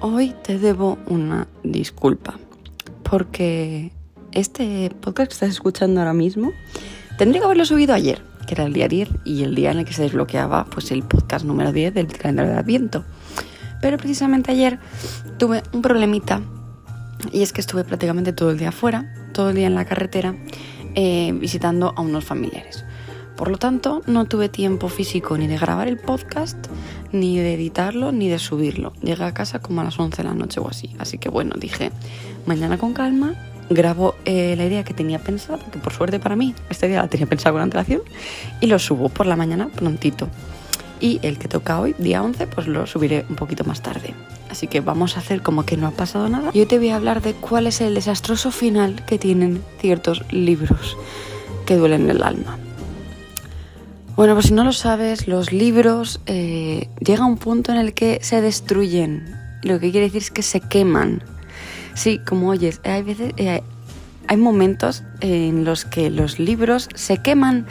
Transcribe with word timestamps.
Hoy 0.00 0.32
te 0.44 0.60
debo 0.60 0.96
una 1.06 1.48
disculpa, 1.64 2.38
porque 3.02 3.90
este 4.30 4.90
podcast 5.00 5.30
que 5.30 5.34
estás 5.34 5.48
escuchando 5.48 6.00
ahora 6.00 6.12
mismo 6.12 6.52
tendría 7.16 7.40
que 7.40 7.46
haberlo 7.46 7.64
subido 7.64 7.94
ayer, 7.94 8.22
que 8.46 8.54
era 8.54 8.62
el 8.62 8.72
día 8.72 8.86
10 8.86 9.08
y 9.24 9.42
el 9.42 9.56
día 9.56 9.72
en 9.72 9.78
el 9.78 9.84
que 9.84 9.92
se 9.92 10.02
desbloqueaba 10.02 10.66
pues, 10.66 10.92
el 10.92 11.02
podcast 11.02 11.44
número 11.44 11.72
10 11.72 11.94
del 11.94 12.06
calendario 12.06 12.52
de 12.52 12.58
Adviento. 12.58 13.04
Pero 13.82 13.96
precisamente 13.96 14.52
ayer 14.52 14.78
tuve 15.36 15.64
un 15.72 15.82
problemita 15.82 16.42
y 17.32 17.42
es 17.42 17.52
que 17.52 17.60
estuve 17.60 17.82
prácticamente 17.82 18.32
todo 18.32 18.52
el 18.52 18.58
día 18.58 18.68
afuera, 18.68 19.12
todo 19.32 19.50
el 19.50 19.56
día 19.56 19.66
en 19.66 19.74
la 19.74 19.84
carretera, 19.84 20.36
eh, 20.94 21.32
visitando 21.32 21.92
a 21.96 22.02
unos 22.02 22.24
familiares. 22.24 22.84
Por 23.38 23.52
lo 23.52 23.56
tanto, 23.56 24.02
no 24.08 24.24
tuve 24.24 24.48
tiempo 24.48 24.88
físico 24.88 25.38
ni 25.38 25.46
de 25.46 25.56
grabar 25.58 25.86
el 25.86 25.96
podcast, 25.96 26.58
ni 27.12 27.38
de 27.38 27.54
editarlo, 27.54 28.10
ni 28.10 28.28
de 28.28 28.40
subirlo. 28.40 28.92
Llegué 29.00 29.22
a 29.22 29.32
casa 29.32 29.60
como 29.60 29.80
a 29.80 29.84
las 29.84 29.96
11 29.96 30.16
de 30.16 30.28
la 30.28 30.34
noche 30.34 30.58
o 30.58 30.68
así. 30.68 30.96
Así 30.98 31.18
que 31.18 31.28
bueno, 31.28 31.54
dije, 31.56 31.92
mañana 32.46 32.78
con 32.78 32.94
calma, 32.94 33.36
grabo 33.70 34.16
eh, 34.24 34.56
la 34.56 34.66
idea 34.66 34.82
que 34.82 34.92
tenía 34.92 35.20
pensada, 35.20 35.60
que 35.70 35.78
por 35.78 35.92
suerte 35.92 36.18
para 36.18 36.34
mí, 36.34 36.52
esta 36.68 36.88
idea 36.88 37.00
la 37.00 37.06
tenía 37.06 37.28
pensada 37.28 37.52
con 37.52 37.62
antelación, 37.62 38.02
y 38.60 38.66
lo 38.66 38.80
subo 38.80 39.08
por 39.08 39.26
la 39.26 39.36
mañana 39.36 39.68
prontito. 39.68 40.28
Y 41.00 41.20
el 41.22 41.38
que 41.38 41.46
toca 41.46 41.78
hoy, 41.78 41.94
día 41.96 42.24
11, 42.24 42.48
pues 42.48 42.66
lo 42.66 42.88
subiré 42.88 43.24
un 43.28 43.36
poquito 43.36 43.62
más 43.62 43.82
tarde. 43.82 44.14
Así 44.50 44.66
que 44.66 44.80
vamos 44.80 45.16
a 45.16 45.20
hacer 45.20 45.42
como 45.42 45.64
que 45.64 45.76
no 45.76 45.86
ha 45.86 45.92
pasado 45.92 46.28
nada. 46.28 46.50
Y 46.54 46.58
hoy 46.58 46.66
te 46.66 46.78
voy 46.78 46.88
a 46.88 46.96
hablar 46.96 47.22
de 47.22 47.34
cuál 47.34 47.68
es 47.68 47.80
el 47.80 47.94
desastroso 47.94 48.50
final 48.50 49.04
que 49.06 49.16
tienen 49.16 49.62
ciertos 49.80 50.24
libros 50.32 50.96
que 51.66 51.76
duelen 51.76 52.10
el 52.10 52.24
alma. 52.24 52.58
Bueno, 54.18 54.34
pues 54.34 54.46
si 54.46 54.52
no 54.52 54.64
lo 54.64 54.72
sabes, 54.72 55.28
los 55.28 55.52
libros 55.52 56.20
eh, 56.26 56.88
llega 56.98 57.24
un 57.24 57.36
punto 57.36 57.70
en 57.70 57.78
el 57.78 57.94
que 57.94 58.18
se 58.20 58.40
destruyen. 58.40 59.32
Lo 59.62 59.78
que 59.78 59.92
quiere 59.92 60.06
decir 60.06 60.22
es 60.22 60.32
que 60.32 60.42
se 60.42 60.58
queman. 60.58 61.22
Sí, 61.94 62.18
como 62.26 62.48
oyes, 62.48 62.80
hay 62.82 63.04
veces, 63.04 63.32
eh, 63.36 63.62
hay 64.26 64.36
momentos 64.36 65.04
en 65.20 65.64
los 65.64 65.84
que 65.84 66.10
los 66.10 66.40
libros 66.40 66.88
se 66.96 67.18
queman 67.18 67.68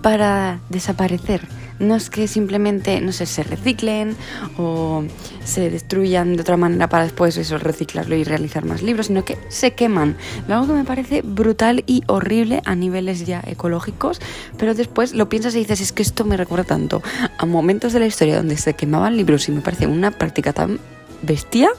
para 0.00 0.60
desaparecer 0.70 1.42
no 1.78 1.96
es 1.96 2.10
que 2.10 2.28
simplemente, 2.28 3.00
no 3.00 3.12
sé, 3.12 3.26
se 3.26 3.42
reciclen 3.42 4.16
o 4.58 5.04
se 5.44 5.70
destruyan 5.70 6.36
de 6.36 6.42
otra 6.42 6.56
manera 6.56 6.88
para 6.88 7.04
después 7.04 7.36
eso 7.36 7.58
reciclarlo 7.58 8.14
y 8.16 8.24
realizar 8.24 8.64
más 8.64 8.82
libros, 8.82 9.06
sino 9.06 9.24
que 9.24 9.38
se 9.48 9.72
queman. 9.72 10.16
Algo 10.48 10.68
que 10.68 10.72
me 10.74 10.84
parece 10.84 11.22
brutal 11.22 11.84
y 11.86 12.02
horrible 12.06 12.62
a 12.64 12.74
niveles 12.74 13.26
ya 13.26 13.42
ecológicos, 13.46 14.20
pero 14.58 14.74
después 14.74 15.14
lo 15.14 15.28
piensas 15.28 15.54
y 15.54 15.58
dices, 15.58 15.80
es 15.80 15.92
que 15.92 16.02
esto 16.02 16.24
me 16.24 16.36
recuerda 16.36 16.64
tanto 16.64 17.02
a 17.38 17.46
momentos 17.46 17.92
de 17.92 18.00
la 18.00 18.06
historia 18.06 18.36
donde 18.36 18.56
se 18.56 18.74
quemaban 18.74 19.16
libros 19.16 19.48
y 19.48 19.52
me 19.52 19.60
parece 19.60 19.86
una 19.86 20.10
práctica 20.10 20.52
tan 20.52 20.78
bestia 21.22 21.70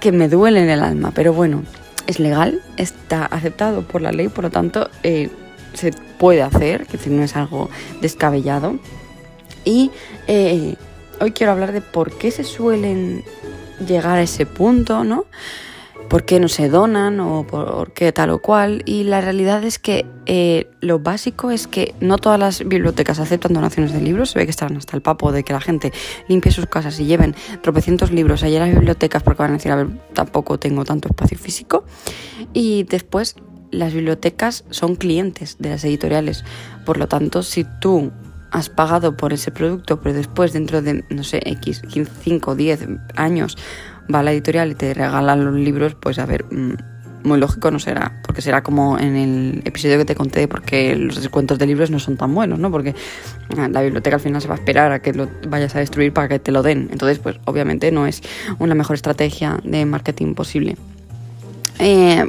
que 0.00 0.12
me 0.12 0.28
duele 0.28 0.62
en 0.62 0.70
el 0.70 0.82
alma, 0.82 1.12
pero 1.14 1.32
bueno, 1.32 1.62
es 2.06 2.18
legal, 2.18 2.60
está 2.76 3.24
aceptado 3.24 3.82
por 3.82 4.02
la 4.02 4.12
ley, 4.12 4.28
por 4.28 4.44
lo 4.44 4.50
tanto 4.50 4.90
eh, 5.02 5.30
se 5.74 5.92
puede 6.18 6.42
hacer, 6.42 6.86
que 6.86 6.98
no 7.10 7.22
es 7.22 7.36
algo 7.36 7.70
descabellado. 8.00 8.78
Y 9.64 9.90
eh, 10.26 10.76
hoy 11.20 11.32
quiero 11.32 11.52
hablar 11.52 11.72
de 11.72 11.80
por 11.80 12.16
qué 12.16 12.30
se 12.30 12.44
suelen 12.44 13.24
llegar 13.86 14.18
a 14.18 14.22
ese 14.22 14.46
punto, 14.46 15.04
¿no? 15.04 15.26
por 16.08 16.24
qué 16.24 16.38
no 16.40 16.48
se 16.48 16.68
donan 16.68 17.18
o 17.20 17.46
por 17.46 17.92
qué 17.92 18.12
tal 18.12 18.30
o 18.30 18.38
cual. 18.40 18.82
Y 18.84 19.04
la 19.04 19.20
realidad 19.20 19.64
es 19.64 19.78
que 19.78 20.06
eh, 20.26 20.70
lo 20.80 20.98
básico 20.98 21.50
es 21.50 21.66
que 21.66 21.94
no 22.00 22.18
todas 22.18 22.38
las 22.38 22.66
bibliotecas 22.66 23.18
aceptan 23.18 23.52
donaciones 23.52 23.92
de 23.92 24.00
libros. 24.00 24.30
Se 24.30 24.38
ve 24.38 24.44
que 24.44 24.50
están 24.50 24.76
hasta 24.76 24.96
el 24.96 25.02
papo 25.02 25.32
de 25.32 25.42
que 25.42 25.52
la 25.52 25.60
gente 25.60 25.92
limpie 26.28 26.52
sus 26.52 26.66
casas 26.66 26.98
y 27.00 27.06
lleven 27.06 27.34
tropecientos 27.62 28.10
libros 28.10 28.42
allá 28.42 28.62
a 28.62 28.66
las 28.66 28.74
bibliotecas 28.74 29.22
porque 29.22 29.42
van 29.42 29.52
a 29.52 29.54
decir, 29.54 29.72
a 29.72 29.76
ver, 29.76 29.88
tampoco 30.12 30.58
tengo 30.58 30.84
tanto 30.84 31.08
espacio 31.08 31.38
físico. 31.38 31.84
Y 32.52 32.84
después 32.84 33.36
las 33.74 33.92
bibliotecas 33.92 34.64
son 34.70 34.96
clientes 34.96 35.56
de 35.58 35.70
las 35.70 35.84
editoriales. 35.84 36.44
Por 36.84 36.98
lo 36.98 37.08
tanto, 37.08 37.42
si 37.42 37.64
tú 37.80 38.12
has 38.50 38.68
pagado 38.68 39.16
por 39.16 39.32
ese 39.32 39.50
producto, 39.50 40.00
pero 40.00 40.14
después 40.14 40.52
dentro 40.52 40.80
de, 40.80 41.04
no 41.10 41.24
sé, 41.24 41.40
X, 41.44 41.82
5, 42.22 42.54
10 42.54 42.88
años 43.16 43.58
va 44.12 44.20
a 44.20 44.22
la 44.22 44.32
editorial 44.32 44.70
y 44.70 44.74
te 44.74 44.94
regalan 44.94 45.44
los 45.44 45.54
libros, 45.54 45.96
pues 45.96 46.18
a 46.18 46.26
ver, 46.26 46.44
mm, 46.44 46.74
muy 47.24 47.40
lógico 47.40 47.70
no 47.70 47.78
será, 47.78 48.12
porque 48.24 48.42
será 48.42 48.62
como 48.62 48.98
en 48.98 49.16
el 49.16 49.62
episodio 49.64 49.98
que 49.98 50.04
te 50.04 50.14
conté, 50.14 50.46
porque 50.46 50.94
los 50.94 51.16
descuentos 51.16 51.58
de 51.58 51.66
libros 51.66 51.90
no 51.90 51.98
son 51.98 52.16
tan 52.16 52.34
buenos, 52.34 52.58
¿no? 52.58 52.70
Porque 52.70 52.94
ah, 53.56 53.68
la 53.68 53.82
biblioteca 53.82 54.16
al 54.16 54.22
final 54.22 54.40
se 54.40 54.46
va 54.46 54.54
a 54.54 54.58
esperar 54.58 54.92
a 54.92 55.00
que 55.00 55.12
lo 55.14 55.28
vayas 55.48 55.74
a 55.74 55.78
destruir 55.80 56.12
para 56.12 56.28
que 56.28 56.38
te 56.38 56.52
lo 56.52 56.62
den. 56.62 56.90
Entonces, 56.92 57.18
pues 57.18 57.36
obviamente 57.46 57.90
no 57.90 58.06
es 58.06 58.22
una 58.58 58.74
mejor 58.74 58.94
estrategia 58.94 59.58
de 59.64 59.84
marketing 59.86 60.34
posible. 60.34 60.76
Eh, 61.78 62.24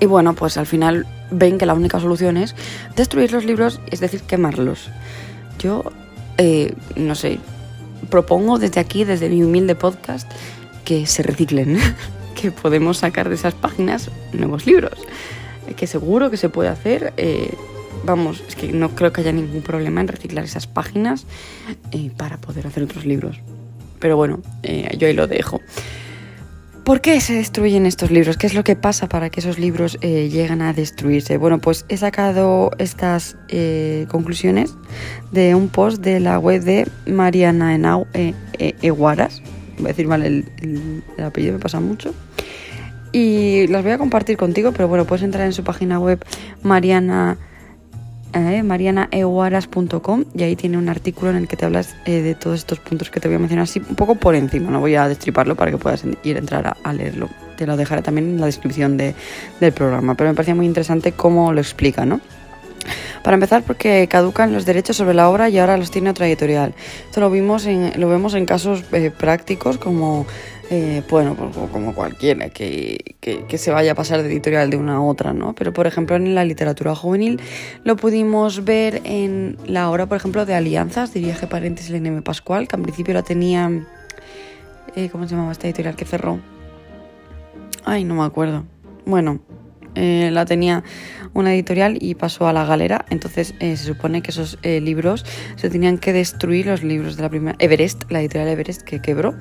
y 0.00 0.06
bueno, 0.06 0.34
pues 0.34 0.56
al 0.56 0.66
final 0.66 1.06
ven 1.30 1.58
que 1.58 1.66
la 1.66 1.74
única 1.74 2.00
solución 2.00 2.36
es 2.36 2.54
destruir 2.96 3.32
los 3.32 3.44
libros, 3.44 3.80
es 3.90 4.00
decir, 4.00 4.22
quemarlos. 4.22 4.90
Yo, 5.58 5.84
eh, 6.36 6.74
no 6.96 7.14
sé, 7.14 7.38
propongo 8.08 8.58
desde 8.58 8.80
aquí, 8.80 9.04
desde 9.04 9.28
mi 9.28 9.42
humilde 9.42 9.74
podcast, 9.74 10.30
que 10.84 11.06
se 11.06 11.22
reciclen, 11.22 11.78
que 12.40 12.52
podemos 12.52 12.98
sacar 12.98 13.28
de 13.28 13.34
esas 13.34 13.54
páginas 13.54 14.10
nuevos 14.32 14.66
libros, 14.66 14.98
que 15.76 15.86
seguro 15.86 16.30
que 16.30 16.36
se 16.36 16.48
puede 16.48 16.68
hacer. 16.68 17.12
Eh, 17.16 17.52
vamos, 18.04 18.44
es 18.46 18.54
que 18.54 18.72
no 18.72 18.90
creo 18.90 19.12
que 19.12 19.22
haya 19.22 19.32
ningún 19.32 19.62
problema 19.62 20.00
en 20.00 20.08
reciclar 20.08 20.44
esas 20.44 20.68
páginas 20.68 21.26
eh, 21.90 22.10
para 22.16 22.36
poder 22.36 22.68
hacer 22.68 22.84
otros 22.84 23.04
libros. 23.04 23.40
Pero 23.98 24.16
bueno, 24.16 24.40
yo 24.96 25.08
ahí 25.08 25.12
lo 25.12 25.26
dejo. 25.26 25.60
¿Por 26.88 27.02
qué 27.02 27.20
se 27.20 27.34
destruyen 27.34 27.84
estos 27.84 28.10
libros? 28.10 28.38
¿Qué 28.38 28.46
es 28.46 28.54
lo 28.54 28.64
que 28.64 28.74
pasa 28.74 29.10
para 29.10 29.28
que 29.28 29.40
esos 29.40 29.58
libros 29.58 29.98
eh, 30.00 30.30
lleguen 30.30 30.62
a 30.62 30.72
destruirse? 30.72 31.36
Bueno, 31.36 31.58
pues 31.58 31.84
he 31.90 31.98
sacado 31.98 32.70
estas 32.78 33.36
eh, 33.48 34.06
conclusiones 34.08 34.74
de 35.30 35.54
un 35.54 35.68
post 35.68 36.00
de 36.00 36.18
la 36.18 36.38
web 36.38 36.62
de 36.62 36.88
Mariana 37.04 37.74
Enau, 37.74 38.06
eh, 38.14 38.32
Eguaras. 38.80 39.42
Voy 39.76 39.84
a 39.84 39.88
decir 39.88 40.06
mal 40.06 40.24
el, 40.24 40.46
el, 40.62 41.22
apellido, 41.22 41.52
me 41.52 41.58
pasa 41.58 41.78
mucho. 41.78 42.14
Y 43.12 43.66
las 43.66 43.82
voy 43.82 43.92
a 43.92 43.98
compartir 43.98 44.38
contigo, 44.38 44.72
pero 44.72 44.88
bueno, 44.88 45.04
puedes 45.04 45.22
entrar 45.22 45.44
en 45.44 45.52
su 45.52 45.64
página 45.64 46.00
web 46.00 46.24
Mariana 46.62 47.36
eh, 48.40 48.62
y 50.34 50.42
ahí 50.42 50.56
tiene 50.56 50.78
un 50.78 50.88
artículo 50.88 51.30
en 51.30 51.36
el 51.36 51.48
que 51.48 51.56
te 51.56 51.64
hablas 51.64 51.96
eh, 52.04 52.22
de 52.22 52.34
todos 52.34 52.58
estos 52.58 52.78
puntos 52.80 53.10
que 53.10 53.20
te 53.20 53.28
voy 53.28 53.36
a 53.36 53.38
mencionar 53.38 53.64
así 53.64 53.80
un 53.88 53.96
poco 53.96 54.14
por 54.14 54.34
encima, 54.34 54.70
no 54.70 54.80
voy 54.80 54.94
a 54.94 55.08
destriparlo 55.08 55.56
para 55.56 55.70
que 55.70 55.78
puedas 55.78 56.04
ir 56.22 56.36
a 56.36 56.38
entrar 56.38 56.76
a, 56.82 56.92
leerlo. 56.92 57.28
Te 57.56 57.66
lo 57.66 57.76
dejaré 57.76 58.02
también 58.02 58.28
en 58.28 58.40
la 58.40 58.46
descripción 58.46 58.96
de, 58.96 59.14
del 59.60 59.72
programa, 59.72 60.14
pero 60.14 60.30
me 60.30 60.34
parecía 60.34 60.54
muy 60.54 60.66
interesante 60.66 61.12
cómo 61.12 61.52
lo 61.52 61.60
explica, 61.60 62.06
¿no? 62.06 62.20
Para 63.22 63.34
empezar, 63.34 63.62
porque 63.62 64.06
caducan 64.08 64.52
los 64.52 64.64
derechos 64.64 64.96
sobre 64.96 65.14
la 65.14 65.28
obra 65.28 65.48
y 65.48 65.58
ahora 65.58 65.76
los 65.76 65.90
tiene 65.90 66.10
otra 66.10 66.26
editorial. 66.26 66.74
Esto 67.06 67.20
lo, 67.20 67.30
vimos 67.30 67.66
en, 67.66 67.92
lo 68.00 68.08
vemos 68.08 68.34
en 68.34 68.46
casos 68.46 68.84
eh, 68.92 69.10
prácticos 69.10 69.78
como 69.78 70.26
eh, 70.70 71.02
bueno, 71.08 71.34
pues, 71.34 71.56
como 71.72 71.94
cualquiera 71.94 72.50
que, 72.50 73.16
se 73.56 73.70
vaya 73.70 73.92
a 73.92 73.94
pasar 73.94 74.22
de 74.22 74.28
editorial 74.28 74.68
de 74.68 74.76
una 74.76 74.96
a 74.96 75.00
otra, 75.00 75.32
¿no? 75.32 75.54
Pero, 75.54 75.72
por 75.72 75.86
ejemplo, 75.86 76.16
en 76.16 76.34
la 76.34 76.44
literatura 76.44 76.94
juvenil 76.94 77.40
lo 77.84 77.96
pudimos 77.96 78.64
ver 78.64 79.00
en 79.04 79.56
la 79.66 79.90
obra, 79.90 80.06
por 80.06 80.16
ejemplo, 80.16 80.44
de 80.44 80.54
Alianzas, 80.54 81.14
de 81.14 81.20
Viaje 81.20 81.46
Paréntesis 81.46 81.90
M. 81.94 82.20
Pascual, 82.20 82.68
que 82.68 82.76
en 82.76 82.82
principio 82.82 83.14
la 83.14 83.22
tenía... 83.22 83.70
Eh, 84.94 85.08
¿Cómo 85.10 85.24
se 85.24 85.34
llamaba 85.34 85.52
esta 85.52 85.66
editorial 85.66 85.96
que 85.96 86.04
cerró? 86.04 86.38
Ay, 87.84 88.04
no 88.04 88.14
me 88.14 88.24
acuerdo. 88.24 88.64
Bueno, 89.06 89.40
eh, 89.98 90.30
la 90.32 90.46
tenía 90.46 90.84
una 91.34 91.54
editorial 91.54 91.98
y 92.00 92.14
pasó 92.14 92.46
a 92.46 92.52
la 92.52 92.64
galera. 92.64 93.04
Entonces 93.10 93.54
eh, 93.58 93.76
se 93.76 93.84
supone 93.84 94.22
que 94.22 94.30
esos 94.30 94.58
eh, 94.62 94.80
libros 94.80 95.26
se 95.56 95.68
tenían 95.70 95.98
que 95.98 96.12
destruir, 96.12 96.66
los 96.66 96.82
libros 96.82 97.16
de 97.16 97.22
la 97.22 97.28
primera 97.28 97.56
Everest, 97.58 98.04
la 98.10 98.20
editorial 98.20 98.48
Everest 98.48 98.82
que 98.82 99.00
quebró, 99.00 99.34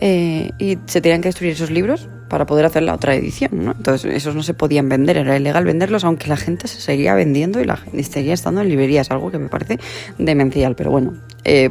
y 0.00 0.78
se 0.86 1.00
tenían 1.00 1.20
que 1.20 1.28
destruir 1.28 1.52
esos 1.52 1.70
libros 1.70 2.08
para 2.28 2.46
poder 2.46 2.66
hacer 2.66 2.82
la 2.82 2.94
otra 2.94 3.14
edición. 3.14 3.50
¿no? 3.64 3.72
Entonces 3.72 4.12
esos 4.14 4.34
no 4.34 4.42
se 4.42 4.54
podían 4.54 4.88
vender, 4.88 5.16
era 5.16 5.36
ilegal 5.36 5.64
venderlos, 5.64 6.04
aunque 6.04 6.28
la 6.28 6.36
gente 6.36 6.68
se 6.68 6.80
seguía 6.80 7.14
vendiendo 7.14 7.60
y 7.60 7.64
la 7.64 7.76
gente 7.76 8.02
seguía 8.02 8.34
estando 8.34 8.60
en 8.60 8.68
librerías, 8.68 9.10
algo 9.10 9.30
que 9.30 9.38
me 9.38 9.48
parece 9.48 9.78
demencial. 10.18 10.74
Pero 10.76 10.90
bueno, 10.90 11.14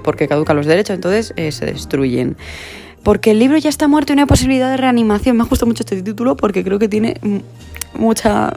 porque 0.04 0.28
caducan 0.28 0.56
los 0.56 0.66
derechos, 0.66 0.96
entonces 0.96 1.34
se 1.36 1.66
destruyen 1.66 2.38
porque 3.04 3.32
el 3.32 3.40
libro 3.40 3.58
ya 3.58 3.70
está 3.70 3.88
muerto 3.88 4.14
y 4.14 4.16
no 4.16 4.24
hay 4.24 4.28
posibilidad 4.28 4.70
de 4.70 4.78
reanimación. 4.78 5.38
Me 5.38 5.44
ha 5.44 5.46
gustado 5.46 5.68
mucho 5.68 5.84
este 5.84 6.02
título 6.02 6.36
porque 6.36 6.64
creo 6.64 6.80
que 6.80 6.90
tiene 6.90 7.16
mucha 7.94 8.54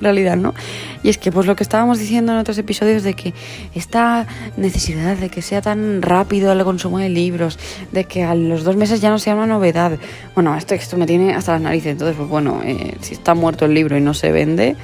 realidad, 0.00 0.36
¿no? 0.36 0.54
Y 1.02 1.08
es 1.08 1.18
que 1.18 1.32
pues 1.32 1.46
lo 1.46 1.56
que 1.56 1.62
estábamos 1.62 1.98
diciendo 1.98 2.32
en 2.32 2.38
otros 2.38 2.58
episodios 2.58 3.02
de 3.02 3.14
que 3.14 3.34
esta 3.74 4.26
necesidad 4.56 5.16
de 5.16 5.28
que 5.28 5.42
sea 5.42 5.62
tan 5.62 6.02
rápido 6.02 6.52
el 6.52 6.64
consumo 6.64 6.98
de 6.98 7.08
libros, 7.08 7.58
de 7.92 8.04
que 8.04 8.22
a 8.24 8.34
los 8.34 8.64
dos 8.64 8.76
meses 8.76 9.00
ya 9.00 9.10
no 9.10 9.18
sea 9.18 9.34
una 9.34 9.46
novedad. 9.46 9.98
Bueno, 10.34 10.56
esto, 10.56 10.74
esto 10.74 10.96
me 10.96 11.06
tiene 11.06 11.34
hasta 11.34 11.52
las 11.52 11.62
narices, 11.62 11.92
entonces 11.92 12.16
pues 12.16 12.28
bueno, 12.28 12.60
eh, 12.64 12.96
si 13.00 13.14
está 13.14 13.34
muerto 13.34 13.64
el 13.64 13.74
libro 13.74 13.96
y 13.96 14.00
no 14.00 14.14
se 14.14 14.32
vende, 14.32 14.76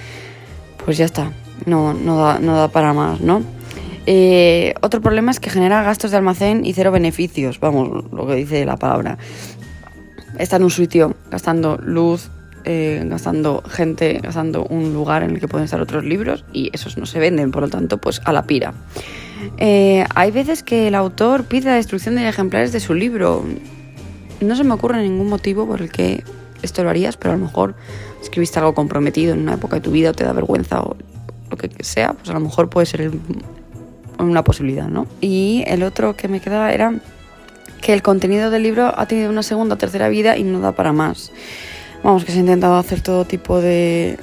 pues 0.85 0.97
ya 0.99 1.05
está, 1.05 1.33
no, 1.67 1.95
no, 1.95 2.17
da, 2.17 2.39
no 2.39 2.57
da 2.57 2.69
para 2.69 2.93
más, 2.93 3.21
¿no? 3.21 3.43
Eh, 4.07 4.75
otro 4.81 5.01
problema 5.01 5.31
es 5.31 5.41
que 5.41 5.51
genera 5.51 5.83
gastos 5.83 6.11
de 6.11 6.17
almacén 6.17 6.65
y 6.65 6.73
cero 6.73 6.91
beneficios, 6.91 7.61
vamos, 7.61 8.05
lo 8.11 8.27
que 8.27 8.35
dice 8.35 8.65
la 8.65 8.77
palabra. 8.77 9.19
está 10.39 10.57
en 10.57 10.65
un 10.65 10.71
sitio 10.71 11.15
gastando 11.31 11.77
luz, 11.77 12.31
eh, 12.65 13.03
gastando 13.07 13.63
gente, 13.69 14.21
gastando 14.23 14.65
un 14.65 14.93
lugar 14.93 15.23
en 15.23 15.31
el 15.31 15.41
que 15.41 15.49
pueden 15.49 15.65
estar 15.65 15.81
otros 15.81 16.05
libros 16.05 16.45
y 16.53 16.71
esos 16.73 16.97
no 16.97 17.07
se 17.07 17.19
venden, 17.19 17.51
por 17.51 17.63
lo 17.63 17.69
tanto, 17.69 17.99
pues 17.99 18.21
a 18.25 18.33
la 18.33 18.45
pira. 18.45 18.75
Eh, 19.59 20.05
hay 20.15 20.31
veces 20.31 20.63
que 20.63 20.89
el 20.89 20.95
autor 20.95 21.45
pide 21.45 21.71
la 21.71 21.77
destrucción 21.77 22.17
de 22.17 22.29
ejemplares 22.29 22.73
de 22.73 22.81
su 22.81 22.95
libro. 22.95 23.45
No 24.41 24.57
se 24.57 24.65
me 24.65 24.75
ocurre 24.75 25.03
ningún 25.03 25.29
motivo 25.29 25.67
por 25.67 25.83
el 25.83 25.91
que 25.91 26.25
esto 26.63 26.85
lo 26.85 26.91
harías, 26.91 27.17
pero 27.17 27.35
a 27.35 27.37
lo 27.37 27.45
mejor 27.45 27.75
escribiste 28.23 28.59
algo 28.59 28.75
comprometido 28.75 29.33
en 29.33 29.41
una 29.41 29.55
época 29.55 29.77
de 29.77 29.83
tu 29.83 29.91
vida 29.91 30.11
o 30.11 30.13
te 30.13 30.25
da 30.25 30.33
vergüenza 30.33 30.81
o 30.81 30.97
lo 31.51 31.57
que 31.57 31.71
sea, 31.83 32.13
pues 32.13 32.31
a 32.31 32.35
lo 32.35 32.41
mejor 32.41 32.69
puede 32.69 32.87
ser 32.87 33.11
una 34.19 34.45
posibilidad, 34.45 34.89
¿no? 34.89 35.07
Y 35.21 35.65
el 35.67 35.83
otro 35.83 36.17
que 36.17 36.29
me 36.29 36.41
quedaba 36.41 36.73
era 36.73 36.95
que 37.81 37.93
el 37.93 38.03
contenido 38.03 38.51
del 38.51 38.63
libro 38.63 38.93
ha 38.97 39.07
tenido 39.07 39.31
una 39.31 39.43
segunda 39.43 39.75
o 39.75 39.79
tercera 39.79 40.09
vida 40.09 40.37
y 40.37 40.43
no 40.43 40.61
da 40.61 40.73
para 40.73 40.93
más. 40.93 41.33
Vamos, 42.03 42.25
que 42.25 42.33
se 42.33 42.39
ha 42.39 42.41
intentado 42.41 42.77
hacer 42.77 43.03
todo 43.03 43.25
tipo 43.25 43.61
de, 43.61 44.19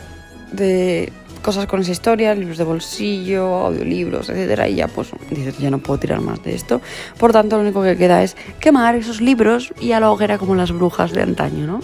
de 0.51 1.12
cosas 1.41 1.68
con 1.68 1.79
esa 1.79 1.91
historia, 1.91 2.35
libros 2.35 2.57
de 2.57 2.63
bolsillo, 2.63 3.45
audiolibros, 3.45 4.29
etcétera, 4.29 4.68
y 4.68 4.75
ya 4.75 4.88
pues 4.88 5.12
dices, 5.29 5.57
ya 5.57 5.69
no 5.69 5.79
puedo 5.79 6.00
tirar 6.00 6.19
más 6.19 6.44
de 6.44 6.56
esto. 6.56 6.81
Por 7.18 7.31
tanto, 7.31 7.56
lo 7.56 7.62
único 7.62 7.83
que 7.83 7.95
queda 7.95 8.24
es 8.24 8.35
quemar 8.59 8.95
esos 8.95 9.21
libros 9.21 9.74
y 9.79 9.94
a 9.94 10.00
la 10.00 10.12
hoguera 10.12 10.38
como 10.38 10.56
las 10.56 10.71
brujas 10.71 11.13
de 11.13 11.21
antaño, 11.21 11.65
¿no? 11.65 11.79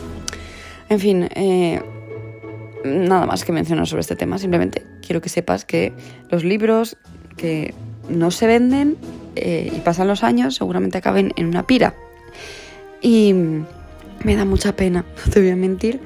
En 0.89 0.99
fin, 0.99 1.29
eh, 1.35 1.81
nada 2.83 3.25
más 3.25 3.45
que 3.45 3.51
mencionar 3.51 3.87
sobre 3.87 4.01
este 4.01 4.15
tema, 4.15 4.37
simplemente 4.37 4.85
quiero 5.05 5.21
que 5.21 5.29
sepas 5.29 5.63
que 5.63 5.93
los 6.29 6.43
libros 6.43 6.97
que 7.37 7.73
no 8.09 8.31
se 8.31 8.47
venden 8.47 8.97
eh, 9.35 9.71
y 9.73 9.79
pasan 9.79 10.07
los 10.07 10.23
años 10.23 10.55
seguramente 10.55 10.97
acaben 10.97 11.31
en 11.35 11.45
una 11.45 11.65
pira. 11.65 11.93
Y 13.01 13.33
me 14.23 14.35
da 14.35 14.45
mucha 14.45 14.75
pena, 14.75 15.05
no 15.25 15.31
te 15.31 15.39
voy 15.39 15.49
a 15.49 15.55
mentir, 15.55 15.99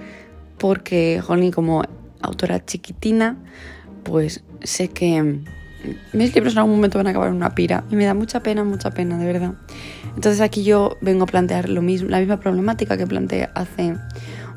porque, 0.57 1.21
Jolín, 1.23 1.51
como 1.51 1.83
autora 2.21 2.65
chiquitina, 2.65 3.37
pues 4.03 4.43
sé 4.63 4.89
que 4.89 5.41
mis 6.13 6.33
libros 6.33 6.53
en 6.53 6.59
algún 6.59 6.75
momento 6.75 6.97
van 6.97 7.07
a 7.07 7.11
acabar 7.11 7.29
en 7.29 7.35
una 7.35 7.53
pira 7.53 7.83
y 7.89 7.95
me 7.95 8.05
da 8.05 8.13
mucha 8.13 8.41
pena, 8.41 8.63
mucha 8.63 8.91
pena, 8.91 9.17
de 9.17 9.25
verdad. 9.25 9.53
Entonces 10.15 10.41
aquí 10.41 10.63
yo 10.63 10.97
vengo 11.01 11.23
a 11.23 11.27
plantear 11.27 11.69
lo 11.69 11.81
mismo, 11.81 12.09
la 12.09 12.19
misma 12.19 12.39
problemática 12.39 12.97
que 12.97 13.05
planteé 13.05 13.49
hace 13.53 13.95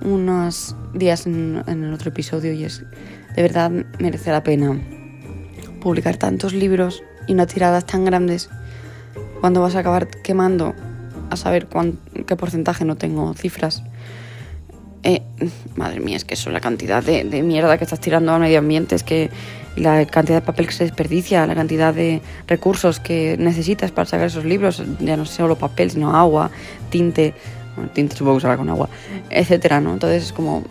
unos 0.02 0.74
días 0.94 1.26
en, 1.26 1.62
en 1.66 1.84
el 1.84 1.92
otro 1.92 2.08
episodio 2.08 2.52
y 2.52 2.64
es, 2.64 2.82
de 3.36 3.42
verdad 3.42 3.70
merece 3.98 4.30
la 4.30 4.42
pena 4.42 4.80
publicar 5.80 6.16
tantos 6.16 6.54
libros 6.54 7.02
y 7.26 7.34
no 7.34 7.46
tiradas 7.46 7.84
tan 7.86 8.04
grandes 8.04 8.48
cuando 9.40 9.60
vas 9.60 9.74
a 9.76 9.80
acabar 9.80 10.08
quemando 10.08 10.74
a 11.30 11.36
saber 11.36 11.68
qué 12.26 12.36
porcentaje, 12.36 12.84
no 12.84 12.96
tengo 12.96 13.32
cifras. 13.34 13.82
Eh, 15.02 15.22
madre 15.76 16.00
mía, 16.00 16.16
es 16.16 16.24
que 16.24 16.34
eso, 16.34 16.50
la 16.50 16.60
cantidad 16.60 17.02
de, 17.02 17.24
mierda 17.42 17.78
que 17.78 17.84
estás 17.84 18.00
tirando 18.00 18.32
al 18.32 18.40
medio 18.40 18.58
ambiente, 18.58 18.94
es 18.94 19.02
que 19.02 19.30
la 19.76 20.04
cantidad 20.04 20.40
de 20.40 20.46
papel 20.46 20.66
que 20.66 20.72
se 20.72 20.84
desperdicia, 20.84 21.46
la 21.46 21.54
cantidad 21.54 21.94
de 21.94 22.20
recursos 22.46 23.00
que 23.00 23.36
necesitas 23.38 23.92
para 23.92 24.06
sacar 24.06 24.26
esos 24.26 24.44
libros, 24.44 24.82
ya 25.00 25.16
no 25.16 25.24
solo 25.24 25.56
papel, 25.56 25.90
sino 25.90 26.14
agua, 26.14 26.50
tinte, 26.90 27.32
tinte 27.94 28.14
supongo 28.14 28.38
que 28.38 28.46
se 28.46 28.56
con 28.56 28.68
agua, 28.68 28.90
etcétera, 29.30 29.80
¿no? 29.80 29.94
Entonces 29.94 30.24
es 30.24 30.32
como, 30.32 30.64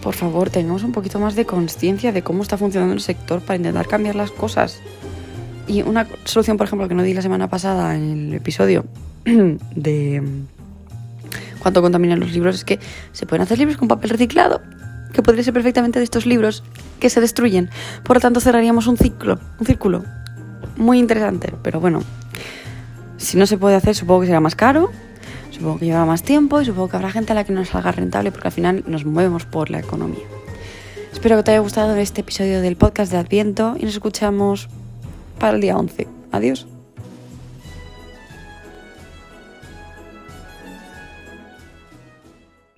por 0.00 0.14
favor, 0.14 0.48
tengamos 0.48 0.82
un 0.82 0.92
poquito 0.92 1.18
más 1.18 1.34
de 1.34 1.44
conciencia 1.44 2.12
de 2.12 2.22
cómo 2.22 2.42
está 2.42 2.56
funcionando 2.56 2.94
el 2.94 3.00
sector 3.00 3.42
para 3.42 3.56
intentar 3.56 3.86
cambiar 3.88 4.14
las 4.14 4.30
cosas. 4.30 4.80
Y 5.66 5.82
una 5.82 6.06
solución, 6.24 6.56
por 6.56 6.66
ejemplo, 6.66 6.88
que 6.88 6.94
no 6.94 7.02
di 7.02 7.12
la 7.12 7.22
semana 7.22 7.48
pasada 7.48 7.94
en 7.94 8.28
el 8.28 8.34
episodio 8.34 8.86
de 9.74 10.22
cuánto 11.60 11.82
contaminan 11.82 12.20
los 12.20 12.32
libros 12.32 12.56
es 12.56 12.64
que 12.64 12.78
se 13.12 13.26
pueden 13.26 13.42
hacer 13.42 13.58
libros 13.58 13.76
con 13.78 13.88
papel 13.88 14.10
reciclado, 14.10 14.60
que 15.12 15.22
podría 15.22 15.42
ser 15.44 15.54
perfectamente 15.54 15.98
de 15.98 16.04
estos 16.04 16.26
libros 16.26 16.62
que 17.00 17.10
se 17.10 17.20
destruyen. 17.20 17.70
Por 18.02 18.16
lo 18.16 18.20
tanto, 18.20 18.40
cerraríamos 18.40 18.86
un 18.86 18.96
ciclo, 18.96 19.38
un 19.58 19.66
círculo. 19.66 20.04
Muy 20.76 20.98
interesante, 20.98 21.54
pero 21.62 21.80
bueno, 21.80 22.02
si 23.16 23.38
no 23.38 23.46
se 23.46 23.56
puede 23.56 23.76
hacer, 23.76 23.94
supongo 23.94 24.22
que 24.22 24.26
será 24.26 24.40
más 24.40 24.54
caro, 24.54 24.90
supongo 25.50 25.78
que 25.78 25.86
llevará 25.86 26.04
más 26.04 26.22
tiempo 26.22 26.60
y 26.60 26.64
supongo 26.64 26.88
que 26.88 26.96
habrá 26.96 27.10
gente 27.10 27.32
a 27.32 27.34
la 27.34 27.44
que 27.44 27.52
no 27.52 27.64
salga 27.64 27.92
rentable 27.92 28.30
porque 28.32 28.48
al 28.48 28.52
final 28.52 28.84
nos 28.86 29.04
movemos 29.04 29.46
por 29.46 29.70
la 29.70 29.78
economía. 29.78 30.24
Espero 31.12 31.36
que 31.36 31.44
te 31.44 31.52
haya 31.52 31.60
gustado 31.60 31.96
este 31.96 32.20
episodio 32.20 32.60
del 32.60 32.76
podcast 32.76 33.10
de 33.10 33.18
Adviento 33.18 33.76
y 33.78 33.84
nos 33.84 33.94
escuchamos 33.94 34.68
para 35.38 35.54
el 35.54 35.62
día 35.62 35.76
11. 35.76 36.06
Adiós. 36.32 36.73